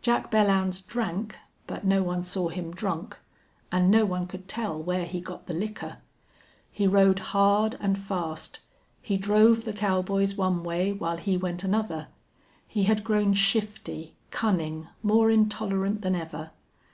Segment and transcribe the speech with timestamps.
[0.00, 3.18] Jack Belllounds drank, but no one saw him drunk,
[3.70, 5.98] and no one could tell where he got the liquor.
[6.72, 8.60] He rode hard and fast;
[9.02, 12.08] he drove the cowboys one way while he went another;
[12.66, 16.52] he had grown shifty, cunning, more intolerant than ever.